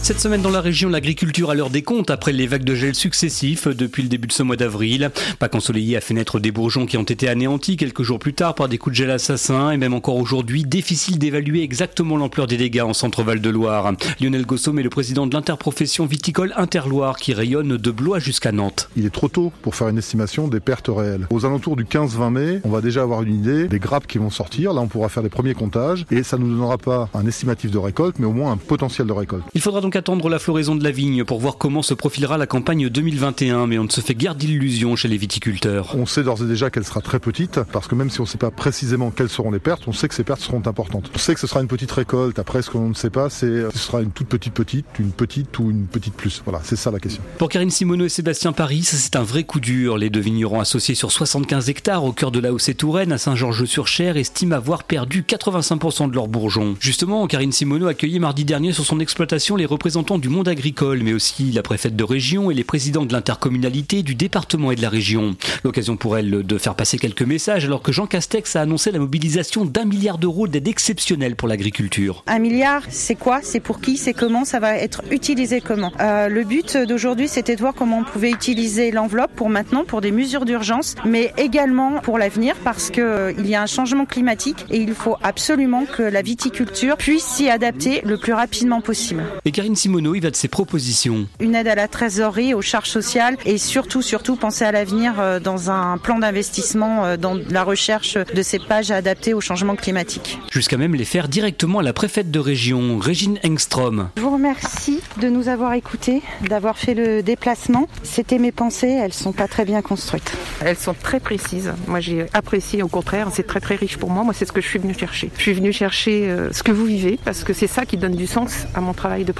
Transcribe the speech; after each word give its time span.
Cette 0.00 0.20
semaine 0.20 0.42
dans 0.42 0.50
la 0.50 0.60
région, 0.60 0.88
l'agriculture 0.88 1.50
à 1.50 1.54
l'heure 1.54 1.70
des 1.70 1.82
comptes 1.82 2.10
après 2.10 2.32
les 2.32 2.46
vagues 2.46 2.64
de 2.64 2.74
gel 2.74 2.94
successifs 2.94 3.68
depuis 3.68 4.02
le 4.02 4.08
début 4.08 4.26
de 4.26 4.32
ce 4.32 4.42
mois 4.42 4.56
d'avril. 4.56 5.10
Pas 5.38 5.48
ensoleillé 5.54 5.96
a 5.96 6.00
fait 6.00 6.14
naître 6.14 6.40
des 6.40 6.50
bourgeons 6.50 6.86
qui 6.86 6.96
ont 6.96 7.02
été 7.02 7.28
anéantis 7.28 7.76
quelques 7.76 8.02
jours 8.02 8.18
plus 8.18 8.34
tard 8.34 8.54
par 8.54 8.68
des 8.68 8.78
coups 8.78 8.94
de 8.94 8.96
gel 8.96 9.10
assassins 9.10 9.70
et 9.70 9.76
même 9.76 9.94
encore 9.94 10.16
aujourd'hui, 10.16 10.64
difficile 10.64 11.18
d'évaluer 11.18 11.62
exactement 11.62 12.16
l'ampleur 12.16 12.46
des 12.46 12.56
dégâts 12.56 12.82
en 12.82 12.94
centre-val 12.94 13.40
de 13.40 13.50
Loire. 13.50 13.92
Lionel 14.20 14.46
Gossom 14.46 14.78
est 14.78 14.82
le 14.82 14.90
président 14.90 15.26
de 15.26 15.34
l'interprofession 15.34 16.06
viticole 16.06 16.54
Interloire 16.56 17.16
qui 17.16 17.34
rayonne 17.34 17.76
de 17.76 17.90
Blois 17.90 18.18
jusqu'à 18.18 18.52
Nantes. 18.52 18.88
Il 18.96 19.04
est 19.04 19.10
trop 19.10 19.28
tôt 19.28 19.52
pour 19.62 19.74
faire 19.74 19.88
une 19.88 19.98
estimation 19.98 20.48
des 20.48 20.60
pertes 20.60 20.88
réelles. 20.88 21.26
Aux 21.30 21.44
alentours 21.44 21.76
du 21.76 21.84
15-20 21.84 22.30
mai, 22.30 22.60
on 22.64 22.70
va 22.70 22.80
déjà 22.80 23.02
avoir 23.02 23.22
une 23.22 23.34
idée 23.34 23.68
des 23.68 23.78
grappes 23.78 24.06
qui 24.06 24.18
vont 24.18 24.30
sortir. 24.30 24.72
Là, 24.72 24.80
on 24.80 24.88
pourra 24.88 25.08
faire 25.08 25.22
les 25.22 25.28
premiers 25.28 25.54
comptages 25.54 26.06
et 26.10 26.22
ça 26.22 26.38
ne 26.38 26.44
nous 26.44 26.54
donnera 26.54 26.78
pas 26.78 27.08
un 27.14 27.26
estimatif 27.26 27.70
de 27.70 27.78
récolte, 27.78 28.16
mais 28.18 28.26
au 28.26 28.32
moins 28.32 28.52
un 28.52 28.56
potentiel 28.56 29.06
de 29.06 29.12
récolte. 29.12 29.44
Il 29.54 29.60
faudra 29.60 29.80
donc 29.82 29.96
attendre 29.96 30.30
la 30.30 30.38
floraison 30.38 30.74
de 30.74 30.84
la 30.84 30.90
vigne 30.90 31.24
pour 31.24 31.40
voir 31.40 31.58
comment 31.58 31.82
se 31.82 31.92
profilera 31.92 32.38
la 32.38 32.46
campagne 32.46 32.88
2021, 32.88 33.66
mais 33.66 33.78
on 33.78 33.84
ne 33.84 33.90
se 33.90 34.00
fait 34.00 34.14
guère 34.14 34.34
d'illusions 34.34 34.96
chez 34.96 35.08
les 35.08 35.18
viticulteurs. 35.18 35.94
On 35.96 36.06
sait 36.06 36.22
d'ores 36.22 36.42
et 36.42 36.46
déjà 36.46 36.70
qu'elle 36.70 36.84
sera 36.84 37.00
très 37.00 37.18
petite, 37.18 37.60
parce 37.72 37.88
que 37.88 37.94
même 37.94 38.08
si 38.08 38.20
on 38.20 38.24
ne 38.24 38.28
sait 38.28 38.38
pas 38.38 38.50
précisément 38.50 39.10
quelles 39.10 39.28
seront 39.28 39.50
les 39.50 39.58
pertes, 39.58 39.82
on 39.86 39.92
sait 39.92 40.08
que 40.08 40.14
ces 40.14 40.24
pertes 40.24 40.40
seront 40.40 40.62
importantes. 40.64 41.10
On 41.14 41.18
sait 41.18 41.34
que 41.34 41.40
ce 41.40 41.46
sera 41.46 41.60
une 41.60 41.66
petite 41.66 41.90
récolte. 41.90 42.38
Après, 42.38 42.62
ce 42.62 42.70
qu'on 42.70 42.88
ne 42.88 42.94
sait 42.94 43.10
pas, 43.10 43.28
c'est 43.28 43.70
ce 43.70 43.78
sera 43.78 44.00
une 44.00 44.12
toute 44.12 44.28
petite 44.28 44.54
petite, 44.54 44.86
une 44.98 45.10
petite 45.10 45.58
ou 45.58 45.70
une 45.70 45.86
petite 45.86 46.14
plus. 46.14 46.42
Voilà, 46.44 46.60
c'est 46.62 46.76
ça 46.76 46.90
la 46.90 47.00
question. 47.00 47.22
Pour 47.38 47.48
Karine 47.48 47.70
Simoneau 47.70 48.04
et 48.04 48.08
Sébastien 48.08 48.52
Paris, 48.52 48.84
c'est 48.84 49.16
un 49.16 49.24
vrai 49.24 49.44
coup 49.44 49.60
dur. 49.60 49.98
Les 49.98 50.10
deux 50.10 50.20
vignerons 50.20 50.60
associés 50.60 50.94
sur 50.94 51.10
75 51.10 51.68
hectares 51.68 52.04
au 52.04 52.12
cœur 52.12 52.30
de 52.30 52.38
la 52.38 52.52
Hausse-et-Touraine 52.52 53.10
à 53.12 53.18
Saint-Georges-sur-Cher 53.18 54.16
estiment 54.16 54.54
avoir 54.54 54.84
perdu 54.84 55.22
85% 55.22 56.08
de 56.08 56.14
leurs 56.14 56.28
bourgeons. 56.28 56.76
Justement, 56.78 57.26
Karine 57.26 57.52
Simoneau 57.52 57.88
accueilli 57.88 58.20
mardi 58.20 58.44
dernier 58.44 58.72
sur 58.72 58.84
son 58.84 59.00
exploitation 59.00 59.56
les 59.56 59.66
représentants 59.72 60.18
du 60.18 60.28
monde 60.28 60.48
agricole, 60.48 61.00
mais 61.02 61.14
aussi 61.14 61.50
la 61.50 61.62
préfète 61.62 61.96
de 61.96 62.04
région 62.04 62.50
et 62.50 62.54
les 62.54 62.62
présidents 62.62 63.06
de 63.06 63.12
l'intercommunalité 63.12 64.02
du 64.02 64.14
département 64.14 64.70
et 64.70 64.76
de 64.76 64.82
la 64.82 64.90
région. 64.90 65.34
L'occasion 65.64 65.96
pour 65.96 66.18
elle 66.18 66.30
de 66.44 66.58
faire 66.58 66.74
passer 66.74 66.98
quelques 66.98 67.22
messages 67.22 67.64
alors 67.64 67.80
que 67.80 67.90
Jean 67.90 68.06
Castex 68.06 68.54
a 68.54 68.60
annoncé 68.60 68.90
la 68.90 68.98
mobilisation 68.98 69.64
d'un 69.64 69.86
milliard 69.86 70.18
d'euros 70.18 70.46
d'aide 70.46 70.68
exceptionnelle 70.68 71.36
pour 71.36 71.48
l'agriculture. 71.48 72.22
Un 72.26 72.38
milliard, 72.38 72.82
c'est 72.90 73.14
quoi? 73.14 73.40
C'est 73.42 73.60
pour 73.60 73.80
qui? 73.80 73.96
C'est 73.96 74.12
comment? 74.12 74.44
Ça 74.44 74.60
va 74.60 74.76
être 74.76 75.02
utilisé 75.10 75.62
comment? 75.62 75.92
Euh, 76.00 76.28
Le 76.28 76.44
but 76.44 76.76
d'aujourd'hui, 76.76 77.28
c'était 77.28 77.56
de 77.56 77.60
voir 77.60 77.72
comment 77.74 78.00
on 78.00 78.04
pouvait 78.04 78.30
utiliser 78.30 78.90
l'enveloppe 78.90 79.32
pour 79.34 79.48
maintenant, 79.48 79.84
pour 79.84 80.02
des 80.02 80.12
mesures 80.12 80.44
d'urgence, 80.44 80.96
mais 81.06 81.32
également 81.38 82.00
pour 82.00 82.18
l'avenir 82.18 82.56
parce 82.62 82.90
qu'il 82.90 83.02
euh, 83.02 83.32
y 83.42 83.54
a 83.54 83.62
un 83.62 83.66
changement 83.66 84.04
climatique 84.04 84.66
et 84.70 84.76
il 84.76 84.92
faut 84.92 85.16
absolument 85.22 85.86
que 85.86 86.02
la 86.02 86.20
viticulture 86.20 86.98
puisse 86.98 87.24
s'y 87.24 87.48
adapter 87.48 88.02
le 88.04 88.18
plus 88.18 88.34
rapidement 88.34 88.82
possible. 88.82 89.22
Et 89.44 89.52
Karine 89.62 89.76
Simon 89.76 90.12
il 90.12 90.20
va 90.20 90.32
de 90.32 90.34
ses 90.34 90.48
propositions. 90.48 91.28
Une 91.38 91.54
aide 91.54 91.68
à 91.68 91.76
la 91.76 91.86
trésorerie, 91.86 92.52
aux 92.52 92.62
charges 92.62 92.88
sociales 92.88 93.36
et 93.46 93.58
surtout, 93.58 94.02
surtout 94.02 94.34
penser 94.34 94.64
à 94.64 94.72
l'avenir 94.72 95.20
euh, 95.20 95.38
dans 95.38 95.70
un 95.70 95.98
plan 95.98 96.18
d'investissement 96.18 97.04
euh, 97.04 97.16
dans 97.16 97.38
la 97.48 97.62
recherche 97.62 98.18
de 98.18 98.42
ces 98.42 98.58
pages 98.58 98.90
adaptées 98.90 99.34
au 99.34 99.40
changement 99.40 99.76
climatique. 99.76 100.40
Jusqu'à 100.50 100.78
même 100.78 100.96
les 100.96 101.04
faire 101.04 101.28
directement 101.28 101.78
à 101.78 101.84
la 101.84 101.92
préfète 101.92 102.32
de 102.32 102.40
région, 102.40 102.98
Régine 102.98 103.38
Engstrom. 103.46 104.08
Je 104.16 104.22
vous 104.22 104.32
remercie 104.32 104.98
de 105.20 105.28
nous 105.28 105.46
avoir 105.46 105.74
écoutés, 105.74 106.22
d'avoir 106.48 106.76
fait 106.76 106.94
le 106.94 107.22
déplacement. 107.22 107.86
C'était 108.02 108.38
mes 108.38 108.50
pensées, 108.50 108.90
elles 108.90 109.12
sont 109.12 109.32
pas 109.32 109.46
très 109.46 109.64
bien 109.64 109.80
construites. 109.80 110.32
Elles 110.64 110.76
sont 110.76 110.94
très 110.94 111.20
précises. 111.20 111.72
Moi, 111.86 112.00
j'ai 112.00 112.26
apprécié, 112.32 112.82
au 112.82 112.88
contraire, 112.88 113.28
c'est 113.32 113.46
très 113.46 113.60
très 113.60 113.76
riche 113.76 113.96
pour 113.96 114.10
moi. 114.10 114.24
Moi, 114.24 114.34
c'est 114.34 114.44
ce 114.44 114.50
que 114.50 114.60
je 114.60 114.66
suis 114.66 114.80
venue 114.80 114.94
chercher. 114.94 115.30
Je 115.36 115.42
suis 115.42 115.52
venue 115.52 115.72
chercher 115.72 116.28
euh, 116.28 116.52
ce 116.52 116.64
que 116.64 116.72
vous 116.72 116.84
vivez 116.84 117.20
parce 117.24 117.44
que 117.44 117.52
c'est 117.52 117.68
ça 117.68 117.86
qui 117.86 117.96
donne 117.96 118.16
du 118.16 118.26
sens 118.26 118.66
à 118.74 118.80
mon 118.80 118.92
travail 118.92 119.24
de 119.24 119.30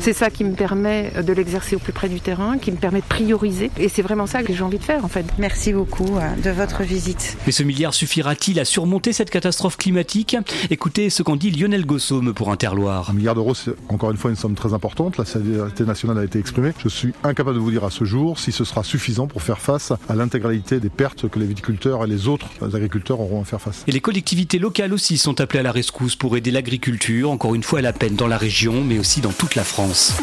C'est 0.00 0.12
ça 0.12 0.30
qui 0.30 0.44
me 0.44 0.54
permet 0.54 1.12
de 1.22 1.32
l'exercer 1.32 1.76
au 1.76 1.78
plus 1.78 1.92
près 1.92 2.08
du 2.08 2.20
terrain, 2.20 2.58
qui 2.58 2.72
me 2.72 2.76
permet 2.76 3.00
de 3.00 3.06
prioriser. 3.06 3.70
Et 3.78 3.88
c'est 3.88 4.02
vraiment 4.02 4.26
ça 4.26 4.42
que 4.42 4.52
j'ai 4.52 4.62
envie 4.62 4.78
de 4.78 4.84
faire, 4.84 5.04
en 5.04 5.08
fait. 5.08 5.24
Merci 5.38 5.72
beaucoup 5.72 6.16
euh, 6.16 6.34
de 6.42 6.50
votre 6.50 6.82
visite. 6.82 7.36
Mais 7.46 7.52
ce 7.52 7.62
milliard 7.62 7.94
suffira-t-il 7.94 8.58
à 8.60 8.64
surmonter 8.64 9.12
cette 9.12 9.30
catastrophe 9.30 9.76
climatique? 9.76 10.36
Écoutez 10.70 11.10
ce 11.10 11.22
qu'en 11.22 11.36
dit 11.36 11.50
Lionel 11.50 11.86
Gossaume 11.86 12.34
pour 12.34 12.50
Interloire. 12.50 13.10
Un 13.10 13.14
milliard 13.14 13.34
d'euros, 13.34 13.54
c'est 13.54 13.72
encore 13.88 14.10
une 14.10 14.16
fois 14.16 14.30
une 14.30 14.36
somme 14.36 14.54
très 14.54 14.74
importante. 14.74 15.18
La 15.18 15.24
solidarité 15.24 15.84
nationale 15.84 16.18
a 16.18 16.24
été 16.24 16.38
exprimée. 16.38 16.72
Je 16.82 16.88
suis 16.88 17.12
incapable 17.24 17.56
de 17.56 17.60
vous 17.60 17.70
dire 17.70 17.84
à 17.84 17.90
ce 17.90 18.04
jour 18.04 18.38
si 18.38 18.52
ce 18.52 18.64
sera 18.64 18.84
suffisant 18.84 19.26
pour 19.26 19.42
faire 19.42 19.58
face 19.58 19.92
à 20.08 20.14
l'intégralité 20.14 20.80
des 20.80 20.90
pertes 20.90 21.28
que 21.28 21.38
les 21.38 21.46
viticulteurs 21.46 22.04
et 22.04 22.06
les 22.06 22.28
autres 22.28 22.48
agriculteurs 22.74 23.20
auront 23.20 23.42
à 23.42 23.44
faire 23.44 23.60
face. 23.60 23.84
Et 23.86 23.92
les 23.92 24.00
collectivités 24.00 24.58
locales 24.58 24.92
aussi 24.92 25.18
sont 25.18 25.40
appelées 25.40 25.60
à 25.60 25.62
la 25.62 25.72
rescousse 25.72 26.16
pour 26.16 26.36
aider 26.36 26.50
l'agriculture, 26.50 27.30
encore 27.30 27.54
une 27.54 27.62
fois 27.62 27.80
à 27.80 27.82
la 27.82 27.92
peine 27.92 28.16
dans 28.16 28.26
la 28.26 28.38
région, 28.38 28.84
mais 28.84 28.98
aussi 28.98 29.20
dans 29.20 29.30
la 29.54 29.64
France. 29.64 30.14